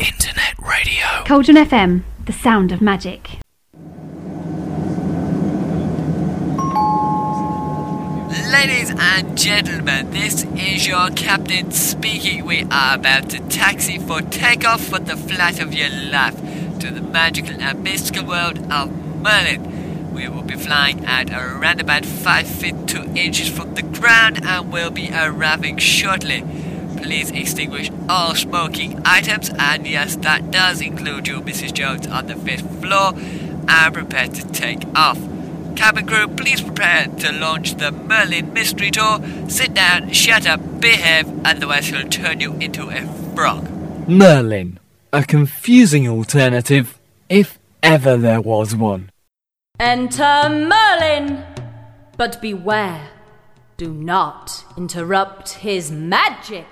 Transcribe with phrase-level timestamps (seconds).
[0.00, 1.04] Internet radio.
[1.26, 3.36] FM, the sound of magic.
[8.50, 12.46] Ladies and gentlemen, this is your captain speaking.
[12.46, 16.36] We are about to taxi for takeoff for the flight of your life
[16.78, 18.90] to the magical and mystical world of
[19.20, 20.14] Merlin.
[20.14, 24.72] We will be flying at around about 5 feet 2 inches from the ground and
[24.72, 26.42] will be arriving shortly.
[27.02, 31.72] Please extinguish all smoking items, and yes, that does include you, Mrs.
[31.72, 33.14] Jones, on the fifth floor,
[33.68, 35.18] and prepare to take off.
[35.76, 39.20] Cabin crew, please prepare to launch the Merlin Mystery Tour.
[39.48, 43.68] Sit down, shut up, behave, otherwise he'll turn you into a frog.
[44.08, 44.78] Merlin,
[45.12, 49.10] a confusing alternative, if ever there was one.
[49.78, 51.44] Enter Merlin!
[52.18, 53.08] But beware,
[53.78, 56.66] do not interrupt his magic.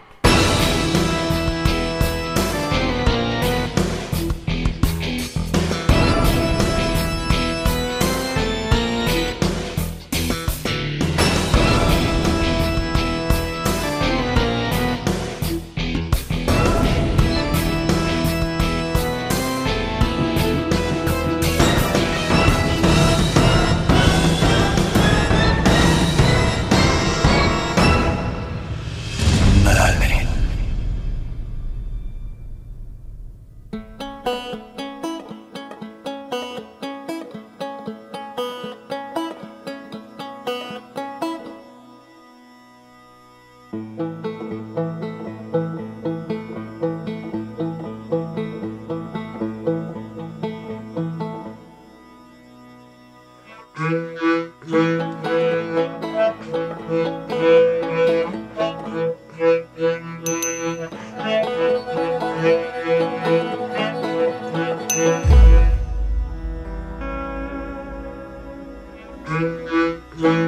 [69.29, 70.48] Mm-hmm.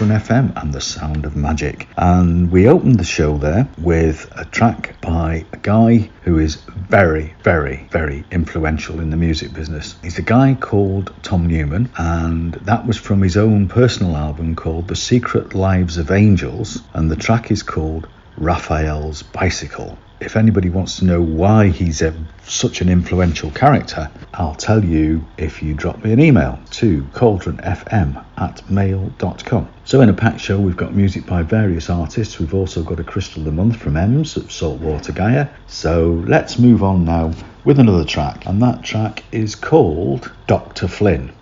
[0.00, 1.86] Cauldron FM and the Sound of Magic.
[1.98, 7.34] And we opened the show there with a track by a guy who is very,
[7.42, 9.96] very, very influential in the music business.
[10.02, 14.88] He's a guy called Tom Newman, and that was from his own personal album called
[14.88, 19.98] The Secret Lives of Angels, and the track is called Raphael's Bicycle.
[20.18, 25.26] If anybody wants to know why he's a, such an influential character, I'll tell you
[25.36, 29.68] if you drop me an email to cauldronfm at mail.com.
[29.84, 32.40] So, in a packed show, we've got music by various artists.
[32.40, 35.48] We've also got a Crystal of the Month from Ems of Saltwater Gaia.
[35.66, 37.32] So, let's move on now
[37.64, 40.88] with another track, and that track is called Dr.
[40.88, 41.32] Flynn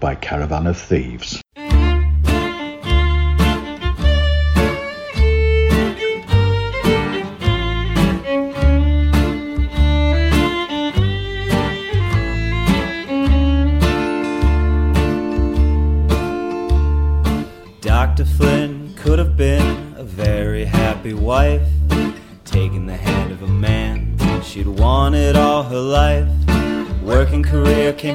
[0.00, 1.43] by Caravan of Thieves.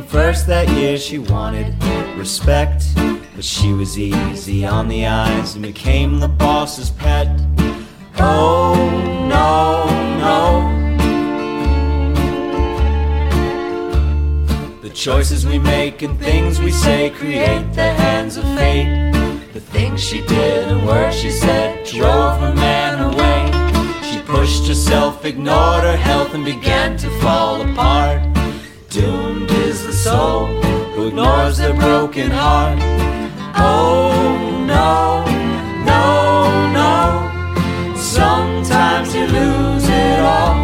[0.09, 1.71] First that year, she wanted
[2.17, 2.83] respect,
[3.35, 7.27] but she was easy on the eyes and became the boss's pet.
[8.17, 8.73] Oh,
[9.29, 9.85] no,
[10.25, 10.41] no.
[14.81, 19.11] The choices we make and things we say create the hands of fate.
[19.53, 23.45] The things she did and words she said drove her man away.
[24.09, 28.21] She pushed herself, ignored her health, and began to fall apart.
[28.89, 29.28] The
[30.09, 30.47] soul
[30.93, 32.79] who ignores their broken heart.
[33.55, 34.11] Oh
[34.75, 35.23] no,
[35.89, 36.03] no,
[36.79, 37.95] no.
[37.95, 40.58] Sometimes you lose it all.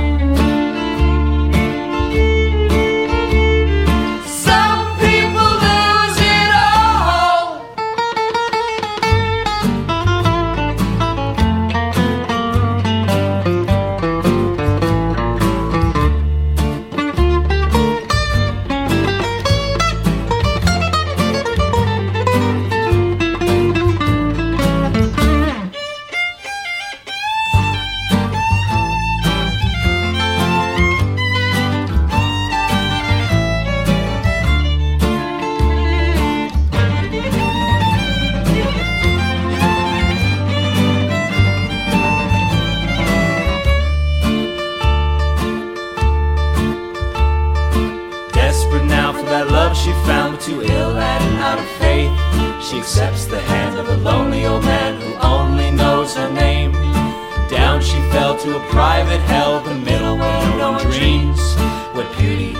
[58.39, 61.39] To a private hell, the middle where no one dreams.
[61.93, 62.53] Where beauty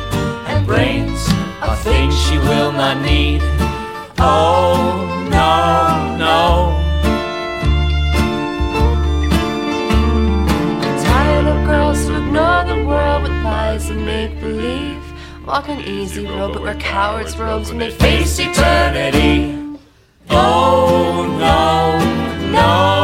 [0.48, 1.28] and brains
[1.62, 3.42] are things she will not need.
[4.18, 6.72] Oh, no, no.
[11.04, 15.04] Tired of girls who ignore the world with lies and make believe.
[15.46, 19.62] Walk an easy road, but we're cowards' robes when they face eternity.
[20.30, 22.95] Oh no, no.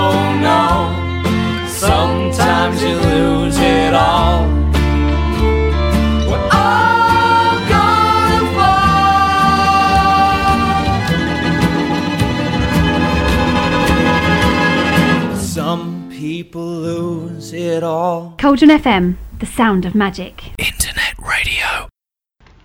[17.71, 18.35] It all.
[18.37, 20.51] Cauldron FM, the sound of magic.
[20.59, 21.87] Internet radio.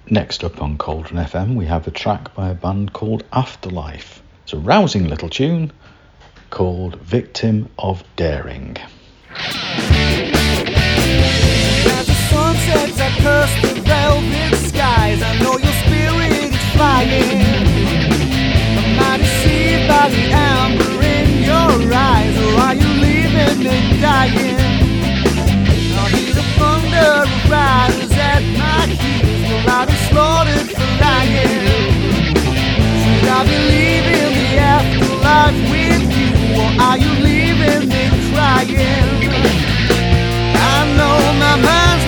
[0.09, 4.23] Next up on Cauldron FM, we have a track by a band called Afterlife.
[4.43, 5.73] It's a rousing little tune
[6.51, 8.77] called Victim of Daring.
[9.31, 9.57] As
[12.07, 17.43] the sun sets across the velvet skies, I know your spirit is flying.
[18.79, 24.66] Am I deceived by the amber in your eyes, or are you leaving me dying?
[26.97, 31.65] Thunder riders at my heels, will I be slaughtered for lying?
[33.03, 38.03] Should I believe in the afterlife with you, or are you leaving me
[38.33, 39.09] crying?
[40.57, 42.05] I know my mind's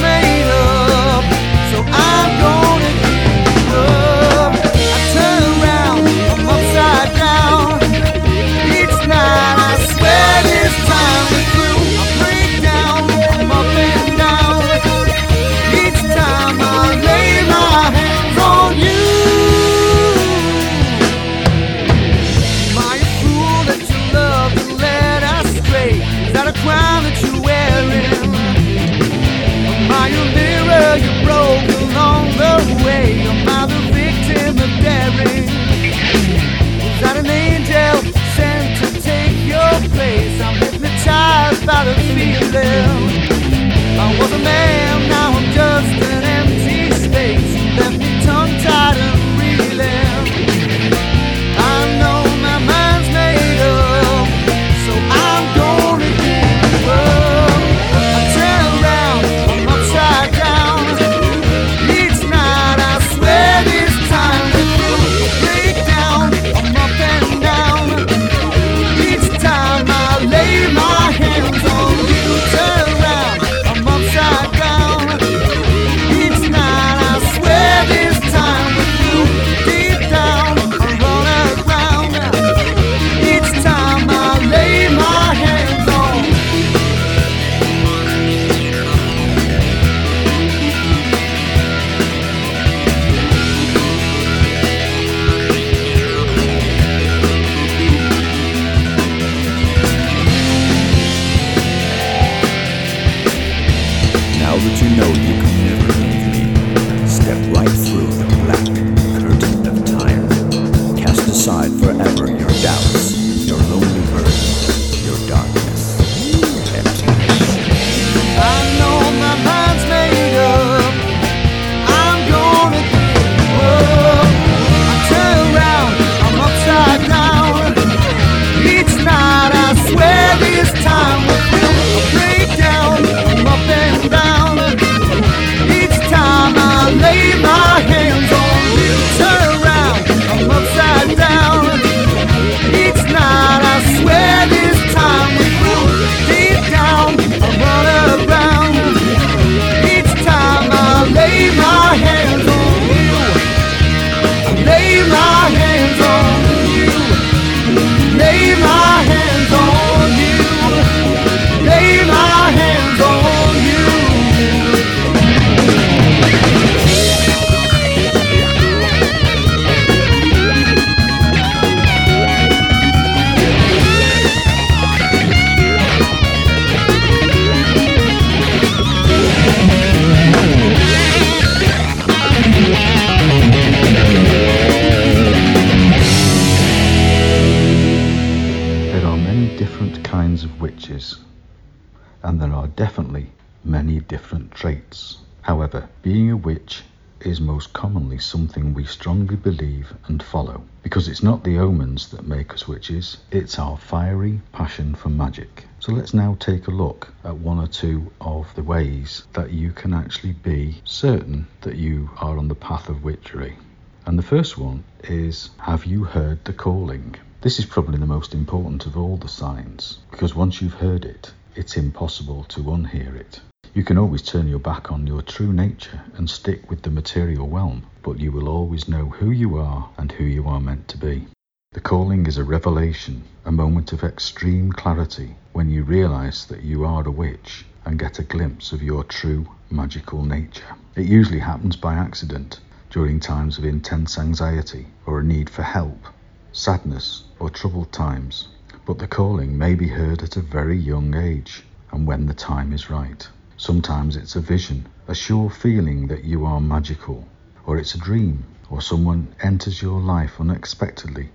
[205.88, 209.72] So let's now take a look at one or two of the ways that you
[209.72, 213.56] can actually be certain that you are on the path of witchery.
[214.04, 217.14] And the first one is Have you heard the calling?
[217.40, 221.32] This is probably the most important of all the signs, because once you've heard it,
[221.54, 223.40] it's impossible to unhear it.
[223.72, 227.48] You can always turn your back on your true nature and stick with the material
[227.48, 230.98] realm, but you will always know who you are and who you are meant to
[230.98, 231.28] be.
[231.72, 236.84] The calling is a revelation, a moment of extreme clarity when you realize that you
[236.84, 240.76] are a witch and get a glimpse of your true magical nature.
[240.94, 242.60] It usually happens by accident
[242.90, 246.06] during times of intense anxiety or a need for help,
[246.52, 248.46] sadness, or troubled times.
[248.86, 252.72] But the calling may be heard at a very young age and when the time
[252.72, 253.28] is right.
[253.56, 257.26] Sometimes it's a vision, a sure feeling that you are magical,
[257.66, 261.30] or it's a dream, or someone enters your life unexpectedly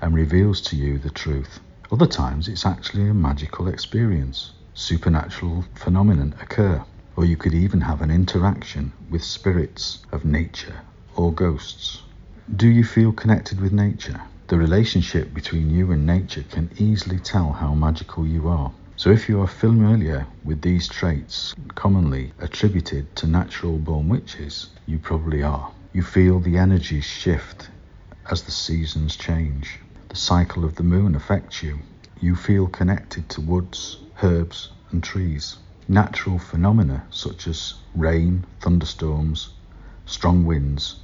[0.00, 1.58] and reveals to you the truth.
[1.90, 4.52] Other times it's actually a magical experience.
[4.74, 6.84] Supernatural phenomena occur,
[7.16, 10.82] or you could even have an interaction with spirits of nature
[11.16, 12.02] or ghosts.
[12.54, 14.20] Do you feel connected with nature?
[14.48, 18.70] The relationship between you and nature can easily tell how magical you are.
[18.96, 24.98] So, if you are familiar with these traits commonly attributed to natural born witches, you
[24.98, 25.72] probably are.
[25.94, 27.70] You feel the energies shift
[28.30, 29.78] as the seasons change.
[30.08, 31.80] The cycle of the moon affects you.
[32.18, 35.58] You feel connected to woods, herbs, and trees.
[35.86, 39.50] Natural phenomena such as rain, thunderstorms,
[40.06, 40.96] strong winds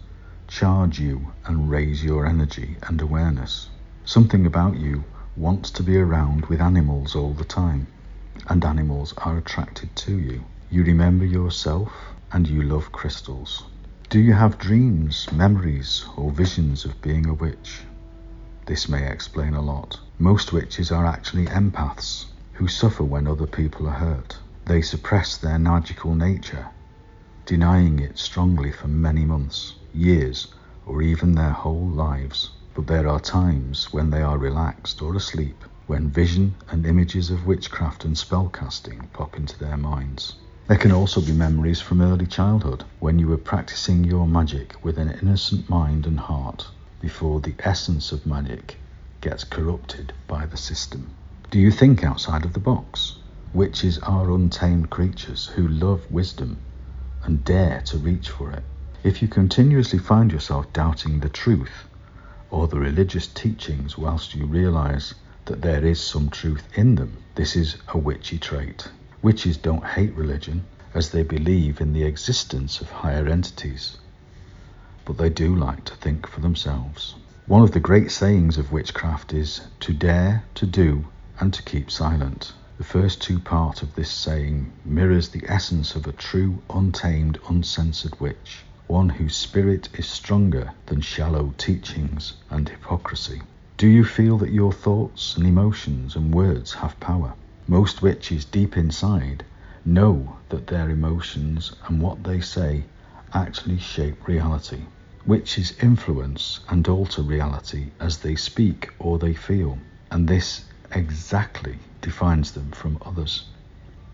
[0.48, 3.68] charge you and raise your energy and awareness.
[4.06, 5.04] Something about you
[5.36, 7.86] wants to be around with animals all the time,
[8.48, 10.44] and animals are attracted to you.
[10.70, 11.92] You remember yourself
[12.32, 13.64] and you love crystals.
[14.08, 17.82] Do you have dreams, memories, or visions of being a witch?
[18.66, 20.00] This may explain a lot.
[20.18, 24.38] Most witches are actually empaths who suffer when other people are hurt.
[24.64, 26.68] They suppress their magical nature,
[27.44, 30.46] denying it strongly for many months, years,
[30.86, 32.52] or even their whole lives.
[32.74, 37.46] But there are times when they are relaxed or asleep, when vision and images of
[37.46, 40.36] witchcraft and spellcasting pop into their minds.
[40.68, 44.96] There can also be memories from early childhood, when you were practicing your magic with
[44.96, 46.66] an innocent mind and heart,
[47.04, 48.78] before the essence of magic
[49.20, 51.10] gets corrupted by the system.
[51.50, 53.16] Do you think outside of the box?
[53.52, 56.56] Witches are untamed creatures who love wisdom
[57.22, 58.62] and dare to reach for it.
[59.02, 61.84] If you continuously find yourself doubting the truth
[62.50, 65.12] or the religious teachings whilst you realize
[65.44, 68.88] that there is some truth in them, this is a witchy trait.
[69.20, 73.98] Witches don't hate religion as they believe in the existence of higher entities,
[75.04, 77.14] but they do like to think for themselves.
[77.46, 81.06] One of the great sayings of witchcraft is to dare, to do,
[81.40, 82.52] and to keep silent.
[82.78, 88.20] The first two parts of this saying mirrors the essence of a true, untamed, uncensored
[88.20, 93.40] witch one whose spirit is stronger than shallow teachings and hypocrisy.
[93.78, 97.32] Do you feel that your thoughts and emotions and words have power?
[97.66, 99.42] Most witches deep inside
[99.86, 102.84] know that their emotions and what they say
[103.34, 104.80] actually shape reality.
[105.26, 109.78] Witches influence and alter reality as they speak or they feel,
[110.10, 113.46] and this exactly defines them from others.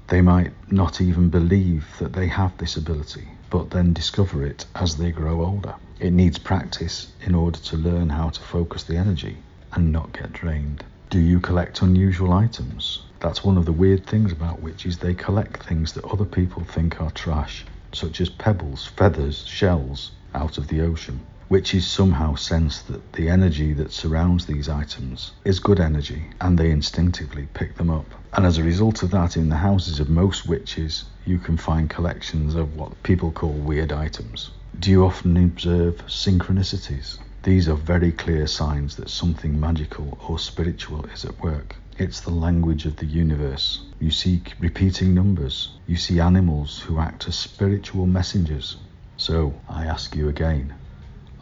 [0.08, 4.96] They might not even believe that they have this ability, but then discover it as
[4.96, 5.74] they grow older.
[5.98, 9.36] It needs practice in order to learn how to focus the energy
[9.72, 10.84] and not get drained.
[11.10, 13.02] Do you collect unusual items?
[13.20, 14.98] That's one of the weird things about witches.
[14.98, 20.58] They collect things that other people think are trash, such as pebbles, feathers, shells out
[20.58, 21.20] of the ocean.
[21.48, 26.70] Witches somehow sense that the energy that surrounds these items is good energy and they
[26.70, 28.06] instinctively pick them up.
[28.32, 31.90] And as a result of that, in the houses of most witches, you can find
[31.90, 34.52] collections of what people call weird items.
[34.78, 37.18] Do you often observe synchronicities?
[37.42, 41.76] These are very clear signs that something magical or spiritual is at work.
[41.98, 43.82] It's the language of the universe.
[43.98, 45.72] You see repeating numbers.
[45.86, 48.76] You see animals who act as spiritual messengers.
[49.16, 50.74] So I ask you again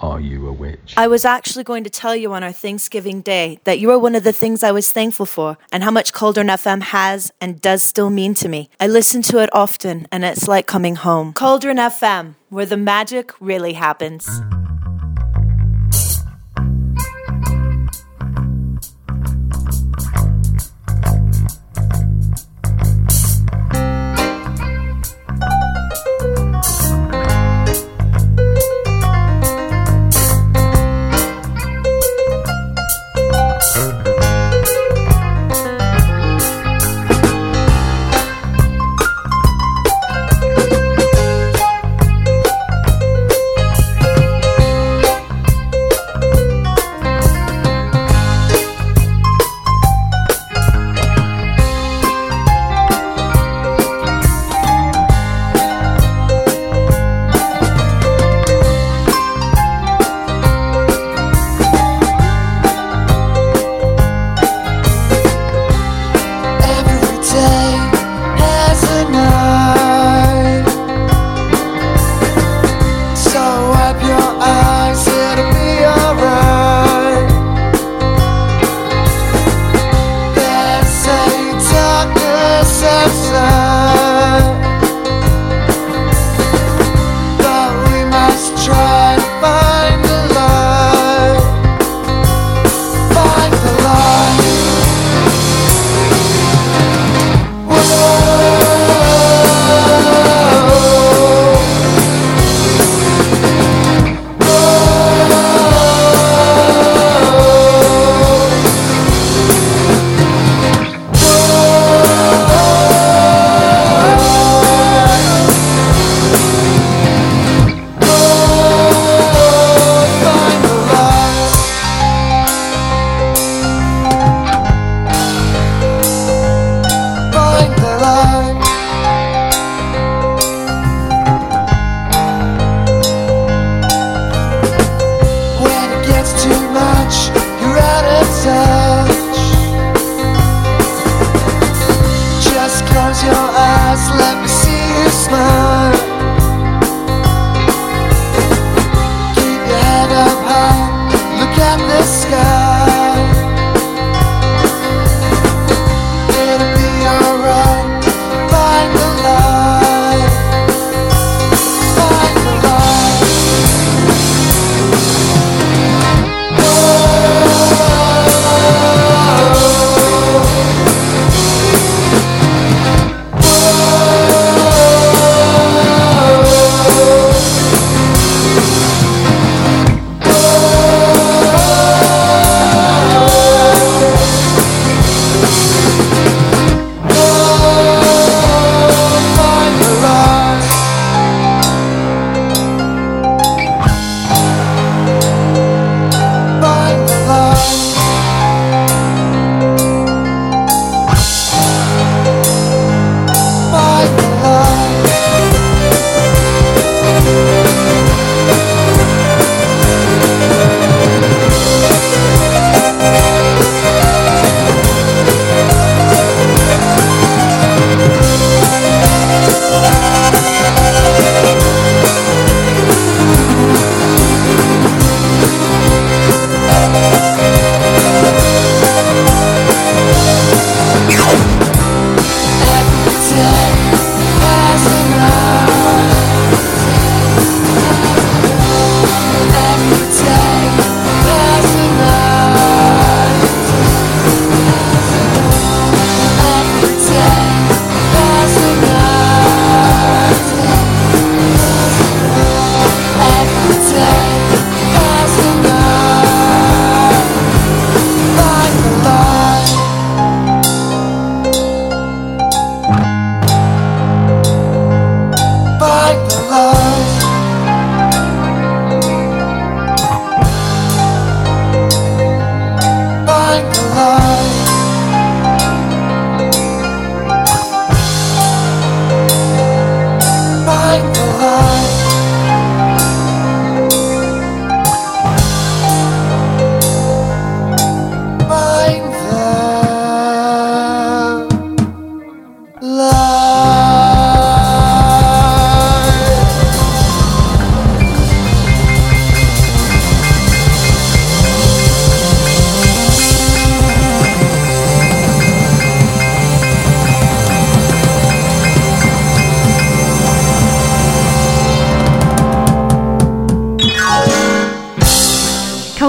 [0.00, 0.94] are you a witch?
[0.96, 4.14] I was actually going to tell you on our Thanksgiving Day that you are one
[4.14, 7.82] of the things I was thankful for and how much Cauldron FM has and does
[7.82, 8.70] still mean to me.
[8.78, 11.32] I listen to it often and it's like coming home.
[11.32, 14.28] Cauldron FM, where the magic really happens.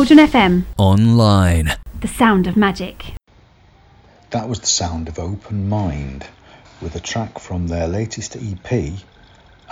[0.09, 1.71] Cauldron FM, Online.
[1.99, 3.13] the sound of magic.
[4.31, 6.25] That was the sound of Open Mind
[6.81, 8.71] with a track from their latest EP,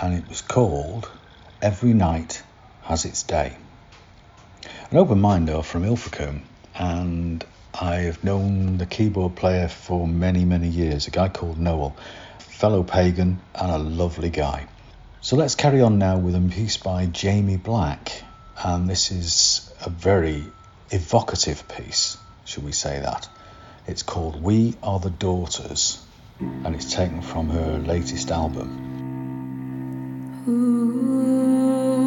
[0.00, 1.10] and it was called
[1.60, 2.44] Every Night
[2.82, 3.56] Has Its Day.
[4.92, 6.42] An Open Mind are from Ilfracombe,
[6.76, 11.96] and I've known the keyboard player for many, many years, a guy called Noel,
[12.38, 14.68] fellow pagan and a lovely guy.
[15.20, 18.22] So let's carry on now with a piece by Jamie Black,
[18.62, 20.44] and this is a very
[20.90, 23.28] evocative piece, should we say that?
[23.86, 26.04] It's called We Are the Daughters,
[26.40, 28.84] and it's taken from her latest album.
[30.48, 31.97] Ooh,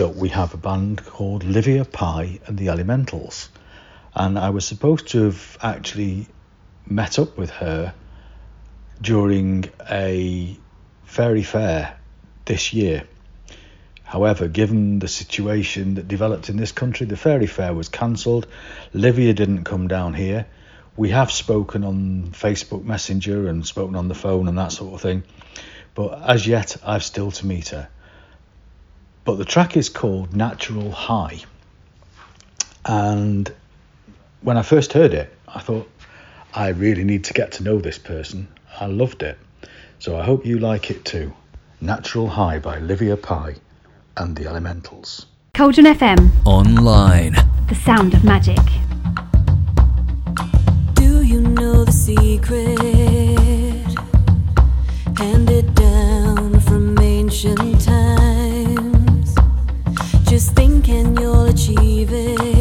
[0.00, 3.48] Up, we have a band called Livia Pie and the Elementals.
[4.14, 6.28] And I was supposed to have actually
[6.86, 7.94] met up with her
[9.00, 10.56] during a
[11.04, 11.98] fairy fair
[12.44, 13.04] this year.
[14.04, 18.46] However, given the situation that developed in this country, the fairy fair was cancelled.
[18.92, 20.46] Livia didn't come down here.
[20.96, 25.00] We have spoken on Facebook Messenger and spoken on the phone and that sort of
[25.00, 25.24] thing,
[25.94, 27.88] but as yet, I've still to meet her.
[29.28, 31.40] But the track is called Natural High.
[32.86, 33.52] And
[34.40, 35.86] when I first heard it, I thought,
[36.54, 38.48] I really need to get to know this person.
[38.80, 39.36] I loved it.
[39.98, 41.34] So I hope you like it too.
[41.82, 43.56] Natural High by Livia Pie
[44.16, 45.26] and the Elementals.
[45.52, 47.34] Cauldron FM, Online.
[47.68, 48.64] the sound of magic.
[50.94, 52.78] Do you know the secret?
[55.18, 58.37] Handed down from ancient times.
[60.28, 62.57] Just thinking you'll achieve it.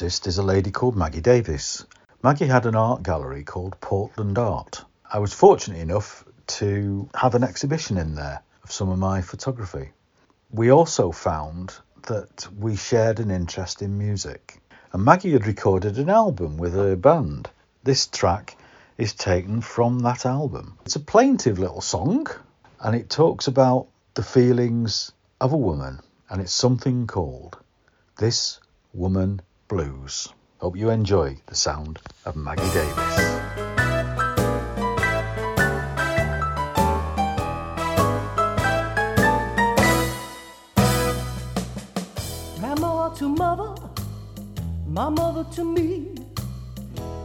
[0.00, 1.84] Artist is a lady called Maggie Davis.
[2.22, 4.82] Maggie had an art gallery called Portland Art.
[5.04, 6.24] I was fortunate enough
[6.56, 9.90] to have an exhibition in there of some of my photography.
[10.50, 11.74] We also found
[12.06, 14.62] that we shared an interest in music,
[14.94, 17.50] and Maggie had recorded an album with her band.
[17.82, 18.56] This track
[18.96, 20.78] is taken from that album.
[20.86, 22.26] It's a plaintive little song
[22.80, 27.58] and it talks about the feelings of a woman and it's something called
[28.16, 28.60] This
[28.94, 30.28] Woman Blues.
[30.58, 33.40] Hope you enjoy the sound of Maggie Davis.
[43.16, 43.74] To mother,
[44.86, 46.14] my mother to me.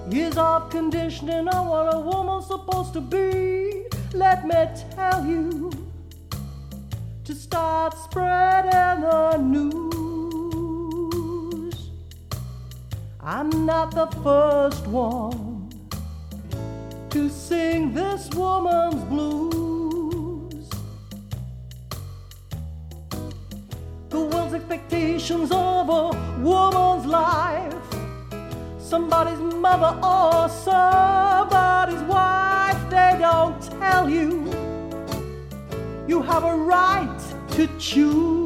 [0.09, 3.85] Years of conditioning on what a woman's supposed to be.
[4.13, 5.71] Let me tell you
[7.23, 10.04] to start spreading the news.
[13.27, 15.69] I'm not the first one
[17.09, 20.69] to sing this woman's blues.
[24.09, 27.73] The world's expectations of a woman's life
[28.77, 32.77] somebody's mother or somebody's wife.
[32.91, 34.45] They don't tell you
[36.07, 37.19] you have a right
[37.53, 38.44] to choose.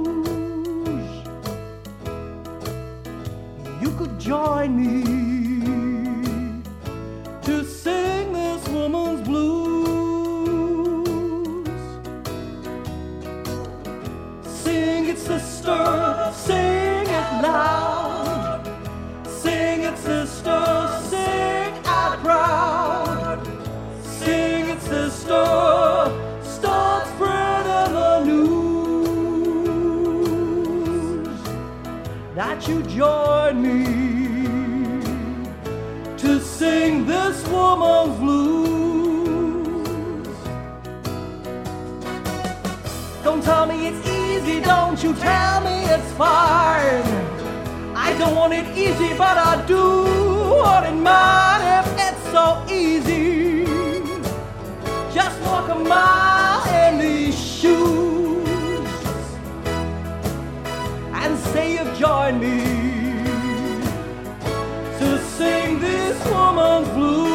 [4.40, 5.04] Join me
[7.44, 11.06] to sing this woman's blues.
[14.46, 18.62] Sing it, sister, sing it loud.
[19.28, 23.46] Sing it, sister, sing out proud.
[24.02, 25.70] Sing it, sister,
[32.36, 33.89] that you join me
[37.70, 39.88] woman's blues.
[43.24, 47.04] Don't tell me it's easy, don't you tell me it's fine.
[47.96, 49.84] I don't want it easy, but I do
[50.64, 53.66] want it mine if it's so easy.
[55.14, 58.88] Just walk a mile in these shoes
[61.22, 62.60] and say you've joined me
[65.00, 65.08] to
[65.38, 67.29] sing this woman's blues.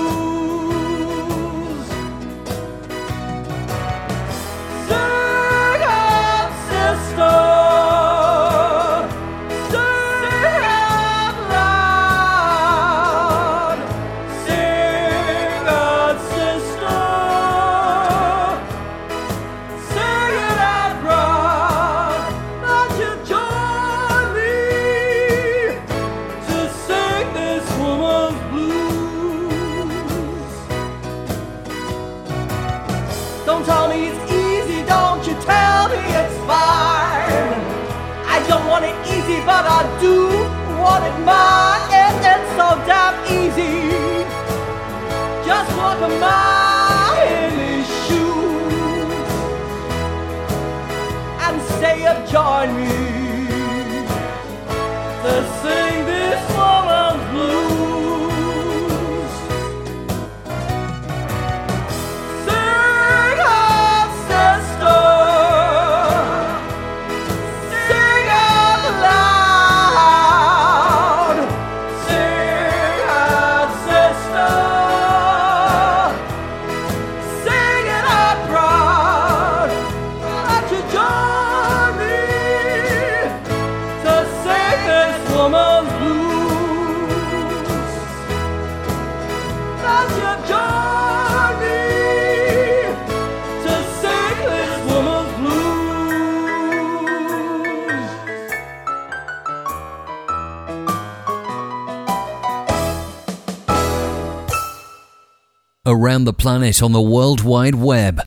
[106.25, 108.23] Around the planet on the World Wide Web.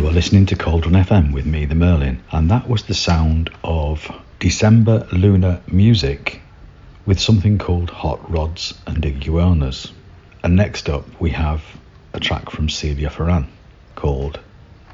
[0.00, 3.50] You are listening to Cauldron FM with me, the Merlin, and that was the sound
[3.62, 6.40] of December Lunar Music
[7.04, 9.92] with something called Hot Rods and Iguanas.
[10.42, 11.62] And next up, we have
[12.14, 13.46] a track from Celia Farran
[13.94, 14.40] called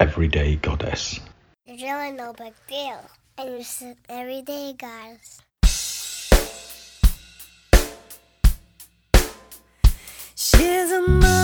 [0.01, 1.21] Everyday Goddess.
[1.67, 3.01] It's really no big deal.
[3.39, 5.41] and you're everyday goddess.
[10.35, 11.36] She's a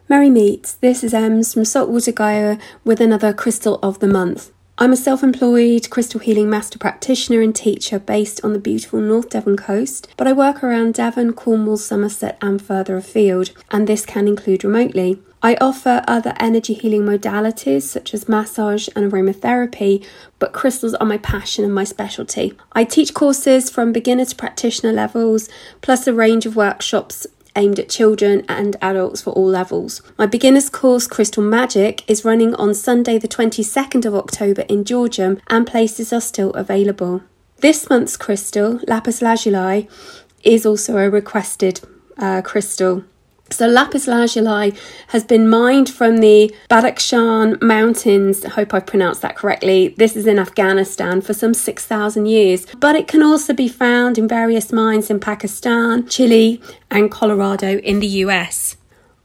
[0.08, 4.50] Merry Meets, this is Ems from Saltwater Gaia with another Crystal of the Month.
[4.78, 9.30] I'm a self employed crystal healing master practitioner and teacher based on the beautiful North
[9.30, 14.26] Devon coast, but I work around Devon, Cornwall, Somerset, and further afield, and this can
[14.26, 15.20] include remotely.
[15.44, 20.06] I offer other energy healing modalities such as massage and aromatherapy,
[20.38, 22.56] but crystals are my passion and my specialty.
[22.72, 25.48] I teach courses from beginner to practitioner levels,
[25.80, 27.26] plus a range of workshops
[27.56, 30.00] aimed at children and adults for all levels.
[30.16, 35.38] My beginner's course, Crystal Magic, is running on Sunday, the 22nd of October in Georgia,
[35.48, 37.22] and places are still available.
[37.58, 39.88] This month's crystal, lapis lazuli,
[40.44, 41.80] is also a requested
[42.16, 43.04] uh, crystal.
[43.52, 44.74] So lapis lazuli
[45.08, 48.44] has been mined from the Badakhshan mountains.
[48.44, 49.94] I hope I pronounced that correctly.
[49.98, 54.26] This is in Afghanistan for some 6,000 years, but it can also be found in
[54.26, 58.76] various mines in Pakistan, Chile, and Colorado in the US.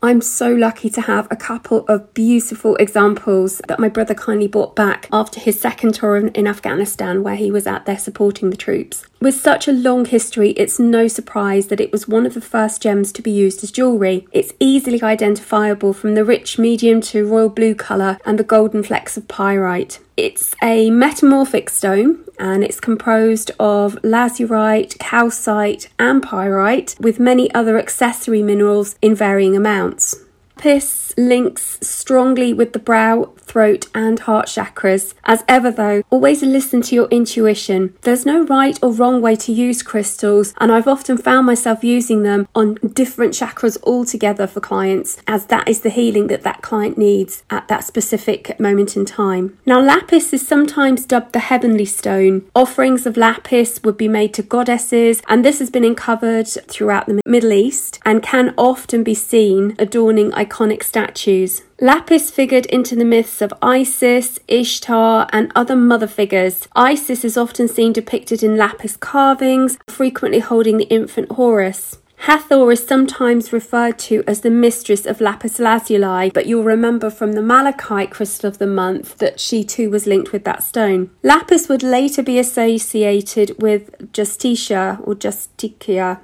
[0.02, 4.76] I'm so lucky to have a couple of beautiful examples that my brother kindly brought
[4.76, 9.08] back after his second tour in, Afghanistan, where he was out there supporting the troops.
[9.20, 12.80] With such a long history, it's no surprise that it was one of the first
[12.80, 14.28] gems to be used as jewellery.
[14.32, 19.18] It's easily identifiable from the rich medium to royal blue colour and the golden flecks
[19.18, 20.00] of pyrite.
[20.18, 27.78] It's a metamorphic stone and it's composed of lazurite, calcite, and pyrite, with many other
[27.78, 30.16] accessory minerals in varying amounts.
[30.58, 35.14] Lapis links strongly with the brow, throat, and heart chakras.
[35.24, 37.96] As ever, though, always listen to your intuition.
[38.02, 42.24] There's no right or wrong way to use crystals, and I've often found myself using
[42.24, 46.98] them on different chakras altogether for clients, as that is the healing that that client
[46.98, 49.58] needs at that specific moment in time.
[49.66, 52.50] Now, lapis is sometimes dubbed the heavenly stone.
[52.56, 57.22] Offerings of lapis would be made to goddesses, and this has been uncovered throughout the
[57.26, 61.64] Middle East and can often be seen adorning iconic statues.
[61.80, 66.68] Lapis figured into the myths of Isis, Ishtar, and other mother figures.
[66.76, 71.98] Isis is often seen depicted in lapis carvings, frequently holding the infant Horus.
[72.22, 77.34] Hathor is sometimes referred to as the mistress of lapis lazuli, but you'll remember from
[77.34, 81.12] the malachite crystal of the month that she too was linked with that stone.
[81.22, 86.20] Lapis would later be associated with Justitia or Justicia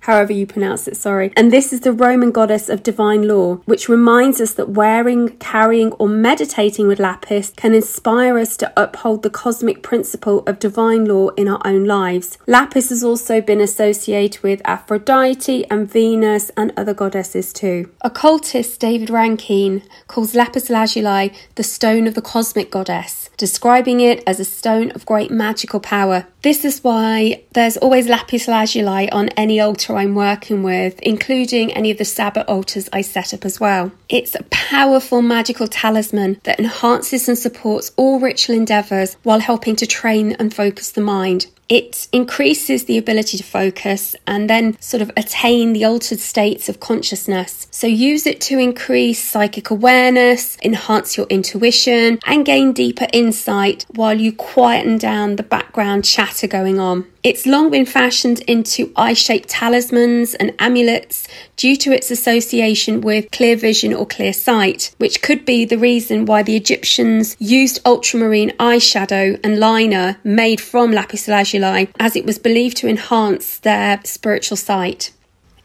[0.00, 1.32] however you pronounce it, sorry.
[1.36, 5.92] And this is the Roman goddess of divine law, which reminds us that wearing, carrying,
[5.92, 11.28] or meditating with lapis can inspire us to uphold the cosmic principle of divine law
[11.30, 12.38] in our own lives.
[12.46, 17.90] Lapis has also been associated with Aphrodite and Venus and other goddesses too.
[18.02, 24.40] Occultist David Rankine calls lapis lazuli the stone of the cosmic goddess, describing it as
[24.40, 26.26] a stone of great magical power.
[26.42, 31.90] This is why there's always lapis lazuli on any altar I'm working with, including any
[31.90, 33.90] of the Sabbath altars I set up as well.
[34.08, 39.86] It's a powerful magical talisman that enhances and supports all ritual endeavours while helping to
[39.86, 41.46] train and focus the mind.
[41.68, 46.80] It increases the ability to focus and then sort of attain the altered states of
[46.80, 47.66] consciousness.
[47.70, 54.18] So use it to increase psychic awareness, enhance your intuition, and gain deeper insight while
[54.18, 57.06] you quieten down the background chatter going on.
[57.24, 63.30] It's long been fashioned into eye shaped talismans and amulets due to its association with
[63.32, 68.52] clear vision or clear sight, which could be the reason why the Egyptians used ultramarine
[68.58, 74.56] eyeshadow and liner made from lapis lazuli, as it was believed to enhance their spiritual
[74.56, 75.12] sight.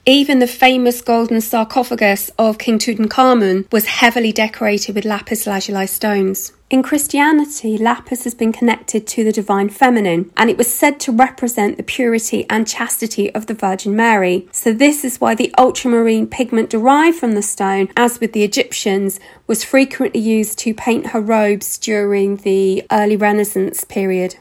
[0.06, 6.52] Even the famous golden sarcophagus of King Tutankhamun was heavily decorated with lapis lazuli stones.
[6.70, 11.14] In Christianity, lapis has been connected to the divine feminine, and it was said to
[11.14, 14.50] represent the purity and chastity of the Virgin Mary.
[14.52, 19.22] So, this is why the ultramarine pigment derived from the stone, as with the Egyptians,
[19.48, 24.36] was frequently used to paint her robes during the early Renaissance period.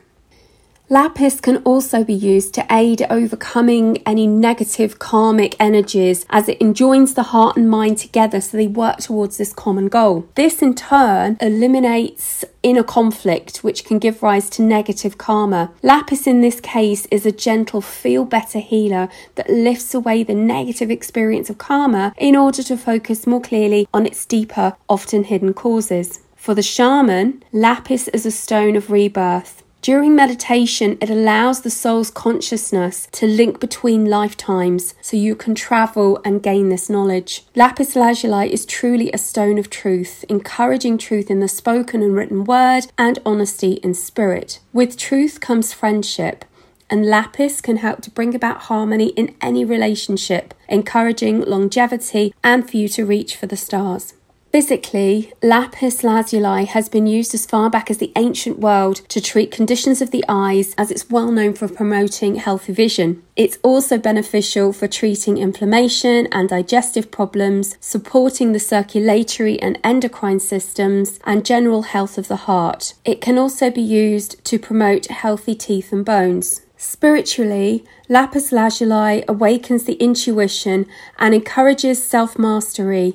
[0.92, 7.14] Lapis can also be used to aid overcoming any negative karmic energies as it enjoins
[7.14, 10.28] the heart and mind together so they work towards this common goal.
[10.34, 15.72] This in turn eliminates inner conflict, which can give rise to negative karma.
[15.82, 20.90] Lapis, in this case, is a gentle, feel better healer that lifts away the negative
[20.90, 26.20] experience of karma in order to focus more clearly on its deeper, often hidden causes.
[26.36, 29.61] For the shaman, lapis is a stone of rebirth.
[29.82, 36.20] During meditation, it allows the soul's consciousness to link between lifetimes so you can travel
[36.24, 37.44] and gain this knowledge.
[37.56, 42.44] Lapis lazuli is truly a stone of truth, encouraging truth in the spoken and written
[42.44, 44.60] word and honesty in spirit.
[44.72, 46.44] With truth comes friendship,
[46.88, 52.76] and lapis can help to bring about harmony in any relationship, encouraging longevity and for
[52.76, 54.14] you to reach for the stars.
[54.52, 59.50] Physically, lapis lazuli has been used as far back as the ancient world to treat
[59.50, 63.22] conditions of the eyes as it's well known for promoting healthy vision.
[63.34, 71.18] It's also beneficial for treating inflammation and digestive problems, supporting the circulatory and endocrine systems,
[71.24, 72.92] and general health of the heart.
[73.06, 76.60] It can also be used to promote healthy teeth and bones.
[76.76, 80.84] Spiritually, lapis lazuli awakens the intuition
[81.18, 83.14] and encourages self mastery.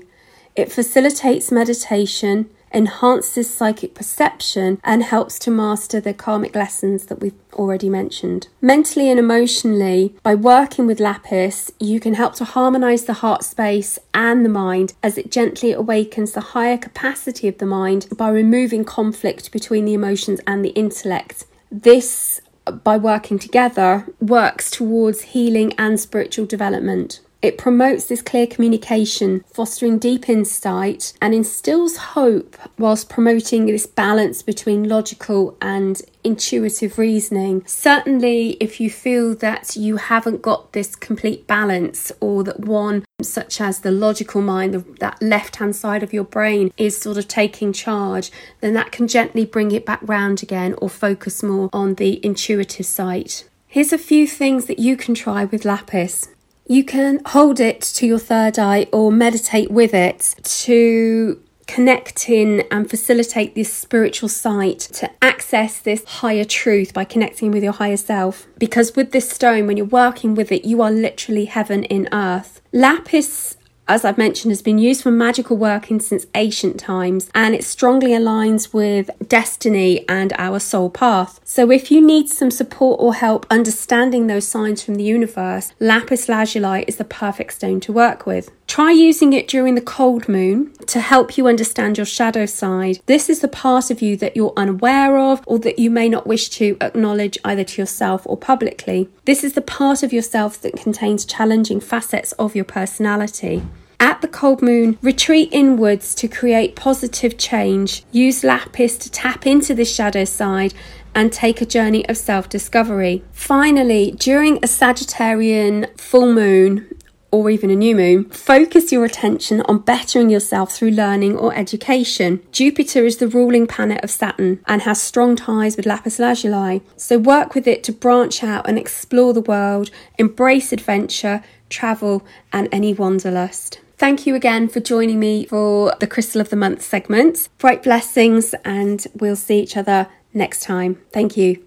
[0.57, 7.39] It facilitates meditation, enhances psychic perception, and helps to master the karmic lessons that we've
[7.53, 8.47] already mentioned.
[8.59, 13.99] Mentally and emotionally, by working with lapis, you can help to harmonize the heart space
[14.15, 18.83] and the mind as it gently awakens the higher capacity of the mind by removing
[18.83, 21.45] conflict between the emotions and the intellect.
[21.71, 22.41] This
[22.71, 27.21] by working together, works towards healing and spiritual development.
[27.41, 34.41] It promotes this clear communication, fostering deep insight, and instills hope whilst promoting this balance
[34.41, 37.63] between logical and intuitive reasoning.
[37.67, 43.61] Certainly, if you feel that you haven't got this complete balance, or that one, such
[43.61, 47.71] as the logical mind, that left hand side of your brain, is sort of taking
[47.71, 48.31] charge,
[48.61, 52.85] then that can gently bring it back round again or focus more on the intuitive
[52.85, 53.31] side.
[53.67, 56.29] Here's a few things that you can try with lapis.
[56.69, 62.63] You can hold it to your third eye or meditate with it to connect in
[62.71, 67.97] and facilitate this spiritual sight to access this higher truth by connecting with your higher
[67.97, 68.47] self.
[68.57, 72.61] Because with this stone, when you're working with it, you are literally heaven in earth.
[72.73, 73.56] Lapis
[73.87, 78.11] as I've mentioned, has been used for magical working since ancient times and it strongly
[78.11, 81.39] aligns with destiny and our soul path.
[81.43, 86.27] So, if you need some support or help understanding those signs from the universe, lapis
[86.27, 88.51] lazuli is the perfect stone to work with.
[88.67, 92.99] Try using it during the cold moon to help you understand your shadow side.
[93.05, 96.27] This is the part of you that you're unaware of or that you may not
[96.27, 99.09] wish to acknowledge either to yourself or publicly.
[99.25, 103.63] This is the part of yourself that contains challenging facets of your personality.
[103.99, 108.03] At the cold moon, retreat inwards to create positive change.
[108.11, 110.73] Use lapis to tap into the shadow side
[111.15, 113.23] and take a journey of self discovery.
[113.31, 116.87] Finally, during a Sagittarian full moon,
[117.31, 122.41] or even a new moon, focus your attention on bettering yourself through learning or education.
[122.51, 127.17] Jupiter is the ruling planet of Saturn and has strong ties with lapis lazuli, so
[127.17, 132.93] work with it to branch out and explore the world, embrace adventure, travel, and any
[132.93, 133.79] wanderlust.
[133.97, 137.49] Thank you again for joining me for the Crystal of the Month segment.
[137.57, 141.01] Bright blessings, and we'll see each other next time.
[141.11, 141.63] Thank you.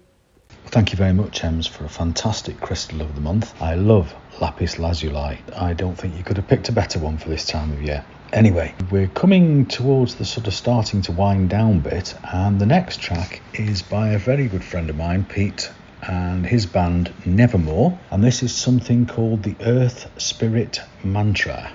[0.67, 3.61] Thank you very much, Ems, for a fantastic Crystal of the Month.
[3.61, 5.39] I love lapis lazuli.
[5.55, 8.03] I don't think you could have picked a better one for this time of year.
[8.33, 12.99] Anyway, we're coming towards the sort of starting to wind down bit, and the next
[12.99, 15.69] track is by a very good friend of mine, Pete,
[16.03, 21.71] and his band Nevermore, and this is something called the Earth Spirit Mantra.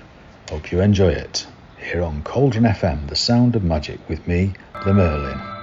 [0.49, 1.47] Hope you enjoy it.
[1.77, 4.53] Here on Cauldron FM, the sound of magic with me,
[4.83, 5.56] the Merlin.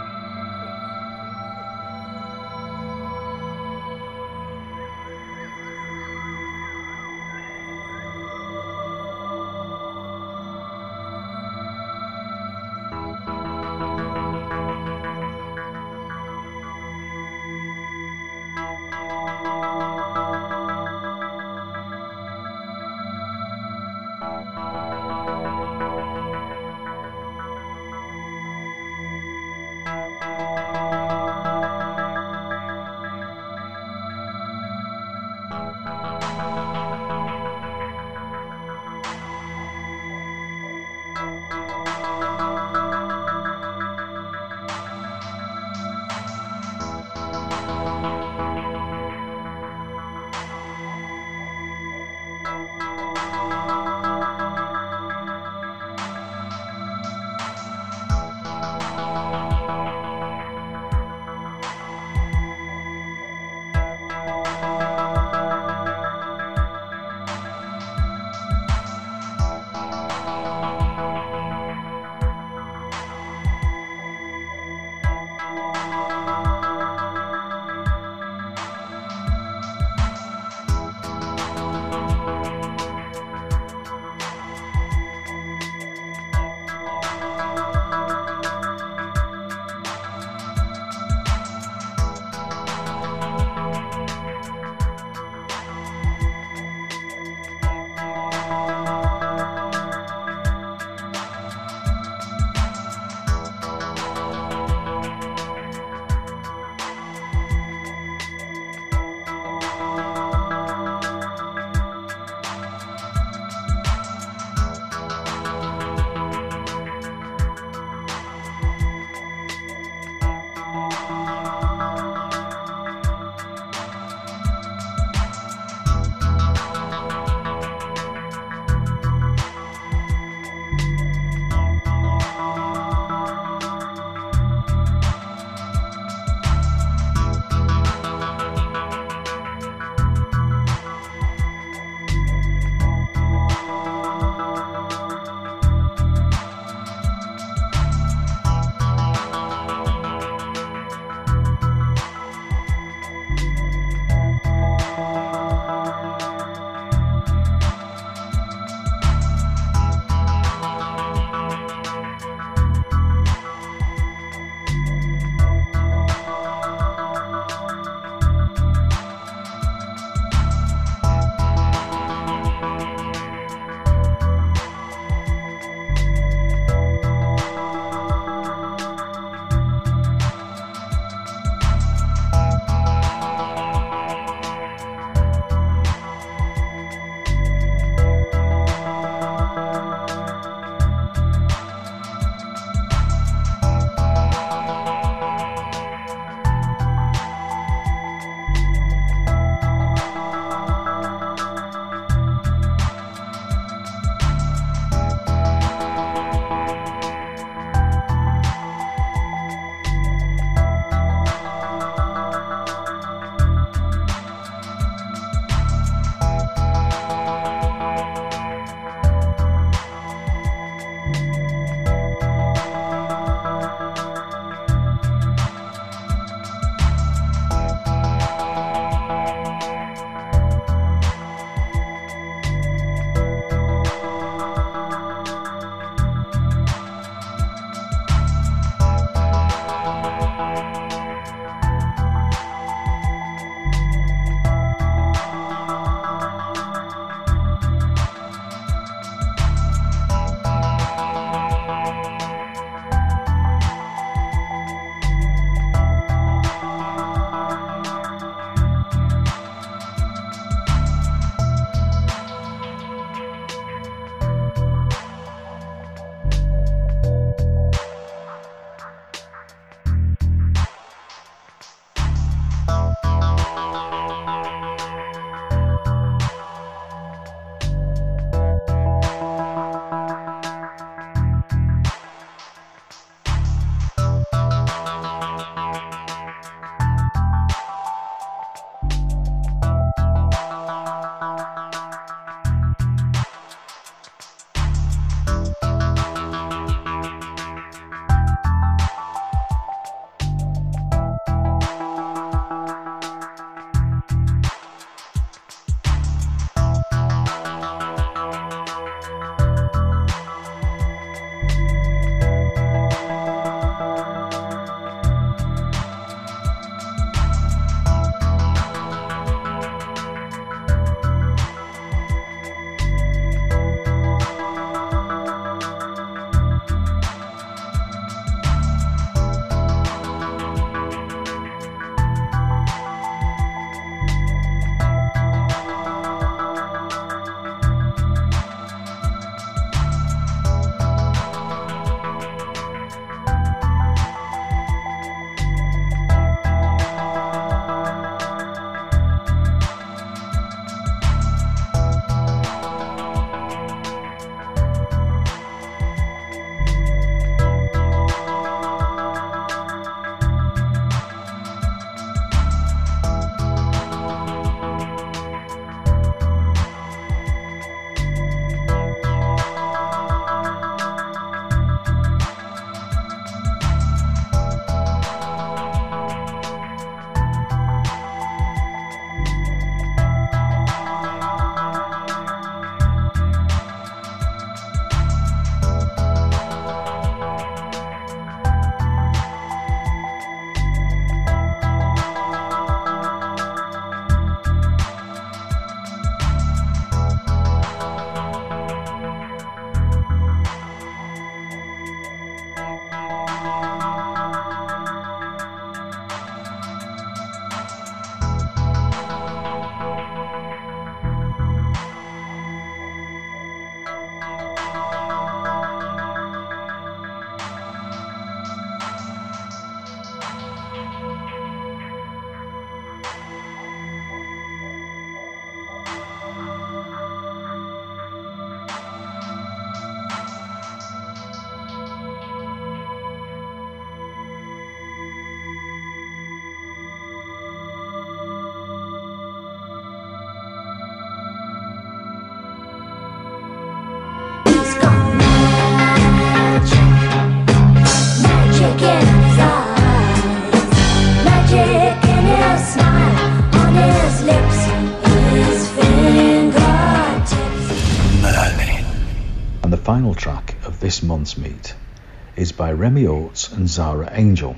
[462.45, 464.55] Is by Remy Oates and Zara Angel,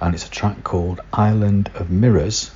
[0.00, 2.50] and it's a track called Island of Mirrors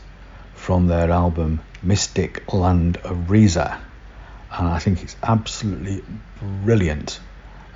[0.55, 3.78] from their album Mystic Land of Riza.
[4.51, 6.03] And I think it's absolutely
[6.64, 7.20] brilliant,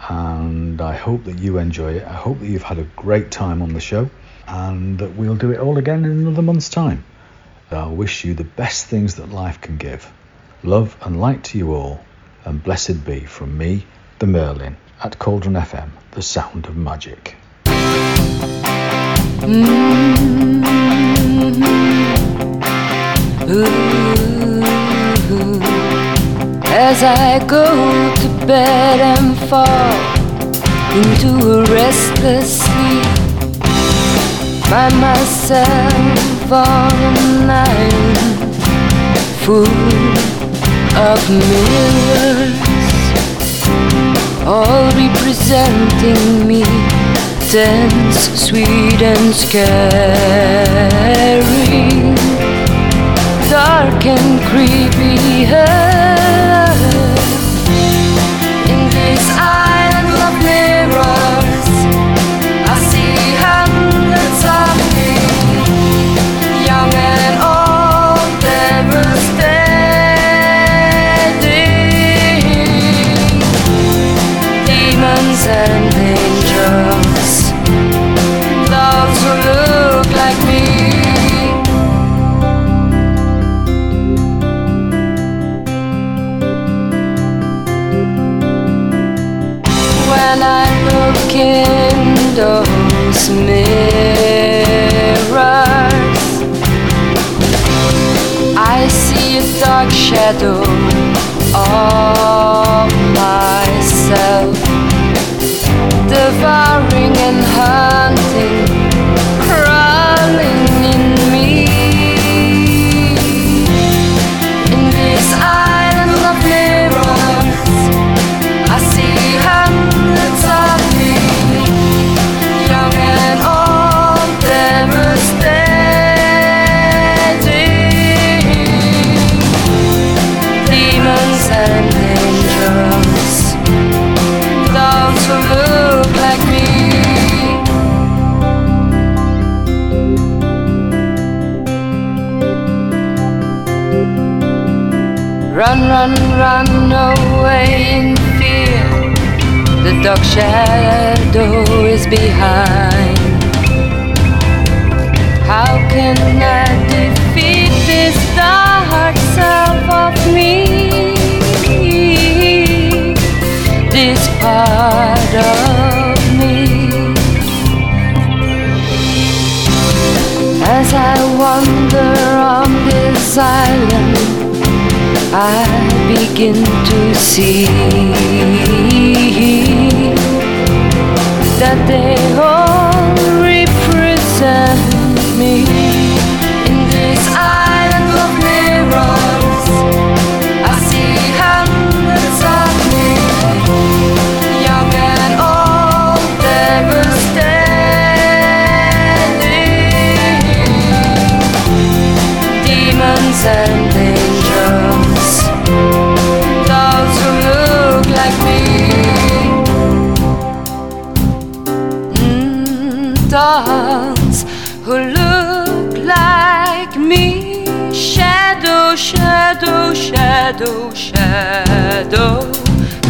[0.09, 2.07] and I hope that you enjoy it.
[2.07, 4.09] I hope that you've had a great time on the show,
[4.49, 7.05] and that we'll do it all again in another month's time.
[7.71, 10.11] I wish you the best things that life can give.
[10.63, 12.03] Love and light to you all,
[12.47, 13.85] and blessed be from me,
[14.21, 17.37] the Merlin, at Cauldron FM, the sound of magic.
[19.41, 20.63] Mm-hmm.
[23.51, 24.63] Ooh,
[26.67, 27.65] as I go
[28.15, 29.93] to bed and fall
[31.01, 33.05] into a restless sleep,
[34.69, 38.55] find myself an island
[39.45, 39.67] full
[40.95, 42.62] of mirrors,
[44.47, 46.65] all representing me,
[47.51, 49.63] tense, sweet, and scary.
[53.49, 55.45] Dark and creepy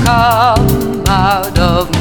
[0.04, 1.91] come out of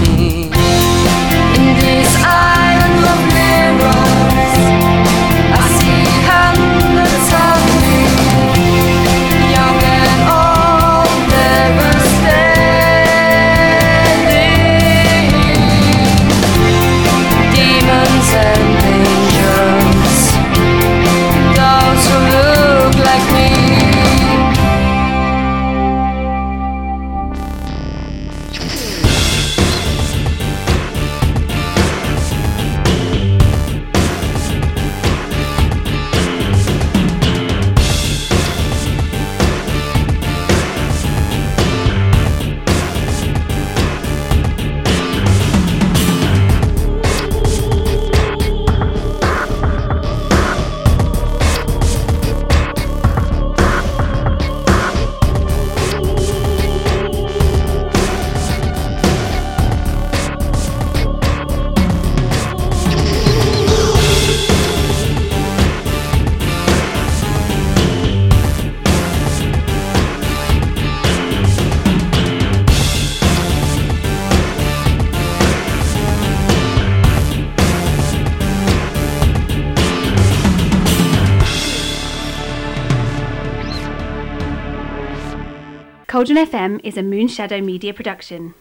[86.22, 88.54] Cauldron FM is a Moonshadow media production.